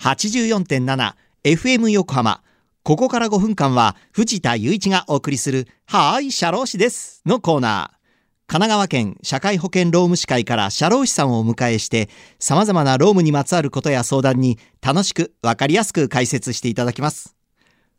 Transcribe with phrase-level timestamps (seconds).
[0.00, 2.42] 84.7FM 横浜。
[2.82, 8.00] ここから5分間は藤田雄一がお送りするはーい、社労士ですのコーナー。
[8.46, 12.08] 神奈川県社会保険労務士会から社労士さんをお迎えして
[12.38, 17.36] 様々な労務にまつわることや相談に楽しくわかりやすく解説していただきます。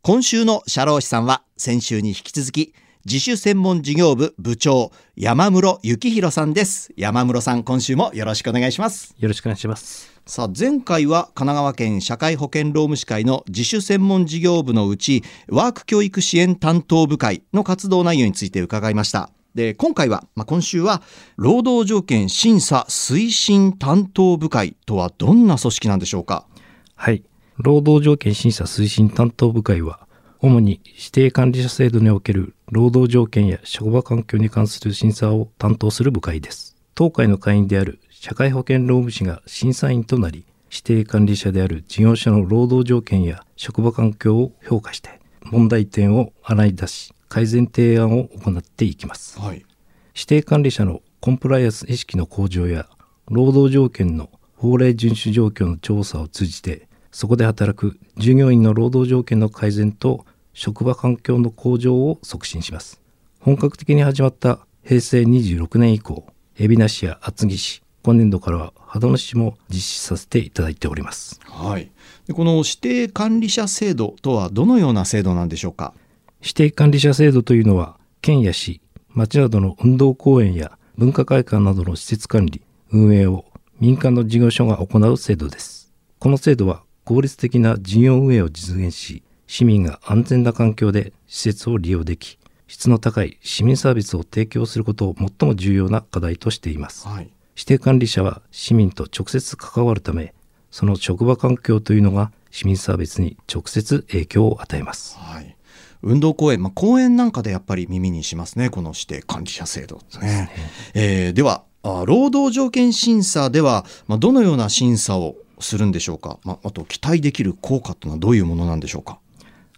[0.00, 2.74] 今週の社労士さんは先週に引き続き
[3.04, 6.92] 自主専門事業部部長山室幸弘さんです。
[6.96, 9.16] 山室さん今週もよろしくお願いします。
[9.18, 10.20] よろしくお願いします。
[10.24, 19.30] さあ前回は神奈川県社会保険労務士会の自主専門事業部のうちワーク教育支援担当部会の活動内容について伺いました。
[19.56, 21.02] で今回は、まあ、今週は
[21.36, 26.46] 労働条件審査推進担当部会とはどんな組織なんでしょうか？
[26.94, 27.24] はい。
[27.56, 30.06] 労働条件審査推進担当部会は
[30.38, 36.74] 主に指定管理者制度における労働条件や職場環境に関する審査を担当する部会です。
[36.94, 49.38] 当会の会員である社会保険労務士が審査員となり、指定管理者である事業者の労働条件や職場環境を評価して、問題点を洗い出し、改善提案を行っていきます。
[49.38, 49.66] はい、
[50.14, 52.88] 指定管理者のコンプライアンス意識の向上や、
[53.28, 63.00] 労働条件の法令遵守状況の調査を通じて、そこで働く従業員の労働条件の改善と職場環境の向上を促進します。
[63.40, 66.26] 本格的に始まった平成26年以降、
[66.58, 71.40] 海老名市や厚木市、今年度からは秦野市も実施させていただいております。
[71.44, 71.90] はい。
[72.26, 75.94] でこの指定管理者制度とはどのような制度なんでしょうか？
[76.40, 83.44] 指定管理者制度というのは、県や市、町などの運動公園や文化会館などの施設管理、運営を
[83.80, 85.92] 民間の事業所が行う制度です。
[86.18, 89.22] この制度は効率的な事業運営を実現し、
[89.52, 97.06] 市民が安全な環境で施設を利用でき、質の高い市民サービスを提供することを最も重要な課題としています。
[97.06, 100.32] はい、指定管理者は市民と直接関わるため、
[100.70, 105.18] その職場環境というのが市民サービスに直接影響を与えます。
[105.18, 105.54] はい、
[106.00, 110.26] 運動公園、まあ、公園なんかでやっぱり耳にしますね、この指定管理者制度ですね。
[110.26, 110.50] で、ね
[110.94, 119.18] えー、ではあ、労働条件審査では、まあ、どのような審査をするんでしょうか、まあ、あと期待できる効果というのはどういうものなんでしょうか。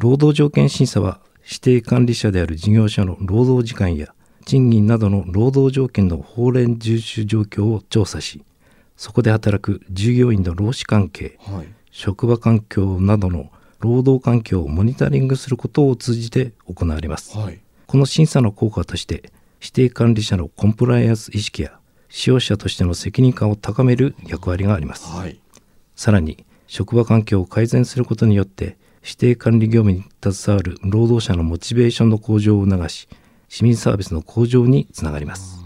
[0.00, 4.14] 労働条件審査は指定管理者である事業者の労働時間や
[4.46, 8.42] 賃金などの労働条件の法令遵守状況を調査し
[8.96, 13.50] そこで働く従業員の労使関係、はい、職場環境などの
[13.80, 19.30] 労働環境をモニタリングすることを通じて行われます、はい、この審査の効果として
[19.60, 21.78] 指定管理者のコンプライアンス意識や
[22.08, 25.38] 使用者としての責任感を高める役割があります、はい、
[25.94, 33.08] さらに職場環境を改善することによって指定管理業務に携わる労働者のモチベーションの向上を促し
[33.48, 35.58] 市民サービスの向上につながります。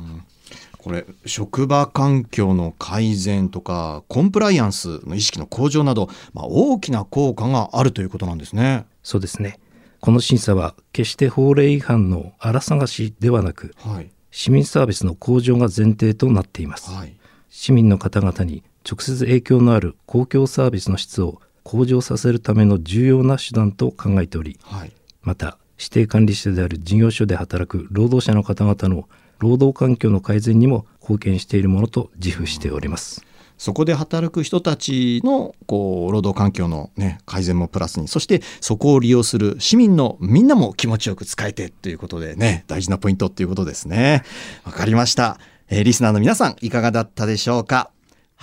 [0.79, 8.85] これ職場環境の改善とかコンプライアンスの意識の向上など、まあ、大きな効果があるということなんですね。
[9.03, 9.59] そうですね。
[10.05, 17.17] この審査は決して法令違反の荒探しではなく、はい、市民サービスの向上が前提となっています、はい、
[17.49, 24.93] 市民の方々に直接影響のある公共サービスの質を向上させるための重要な手段と考えており、はい、
[25.23, 29.09] また指定管理者である事業所で働く労働者の方々の
[29.41, 33.25] 労働環境の改善にも貢献しているものと自負しております。
[33.57, 44.25] そこで働く人たちのこう労働環境の、ね、改善もプラスにそしてそこを利用する市民のみんなも気持ちよく使えてということでね大事なポイントっていうことですね。
[44.65, 45.39] わかりました、
[45.69, 47.91] えー、リスナーの皆さんいかがだったでしょうか？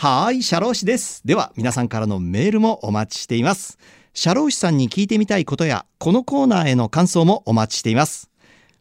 [0.04, 1.22] はい、社労士です。
[1.26, 3.78] では、皆さんからのメールもお待ちしています。
[4.16, 8.32] 社労士さんに聞いてみたいことや、このコーナーへの感想もお待ちしています。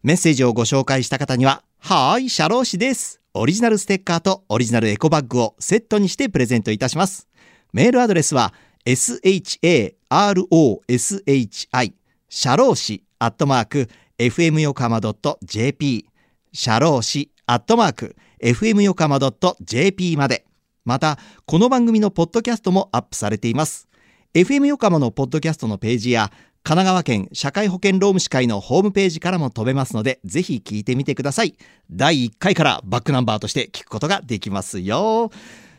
[0.02, 3.20] メッセージをご紹介した方には、はい、社労士です。
[3.34, 7.28] オリジナルステッカーとオリジナルエコバッグをセットにしてプレゼントいたします。
[7.74, 8.54] メールアドレスは、
[8.86, 9.92] sharoshi、
[12.30, 15.02] 社労士、アットマーク、fm 横浜
[15.42, 16.06] .jp、
[16.54, 19.18] 社労士、アットマーク、fm 横浜
[19.60, 20.46] .jp まで。
[20.84, 23.88] また、この番組のポッドキャストもアップされています。
[24.34, 26.30] FM 横浜のポッドキャストのページや、
[26.62, 31.54] 神奈川県社会保険労務士会のホームページからも飛べますので、ぜひ聞いてみてください。
[31.90, 35.30] 第1回からバックナンバーとして聞くことができますよ。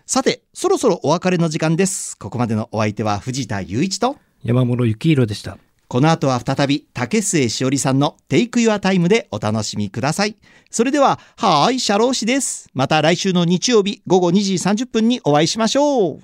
[0.05, 2.17] さて、そろそろお別れの時間です。
[2.17, 5.57] ここまでのお相手は藤田雄一と山室幸宏でした。
[5.91, 10.37] この後は再び竹末しおりさんのテイクユアタイムでお楽しみください。
[10.69, 12.69] それでは、はーい、シャロー氏です。
[12.73, 16.21] また来週の日曜日午後2時30分にお会いしましょう。